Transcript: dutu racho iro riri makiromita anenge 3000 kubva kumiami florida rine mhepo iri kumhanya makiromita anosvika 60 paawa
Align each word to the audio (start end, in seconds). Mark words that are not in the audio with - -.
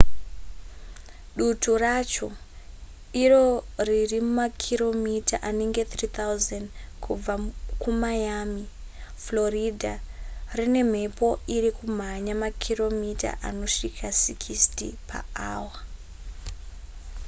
dutu 1.37 1.71
racho 1.83 2.27
iro 3.23 3.45
riri 3.87 4.19
makiromita 4.37 5.35
anenge 5.49 5.83
3000 5.91 6.61
kubva 7.03 7.33
kumiami 7.81 8.63
florida 9.23 9.93
rine 10.57 10.81
mhepo 10.91 11.27
iri 11.55 11.69
kumhanya 11.77 12.33
makiromita 12.43 13.29
anosvika 13.49 14.07
60 14.07 14.85
paawa 15.09 15.77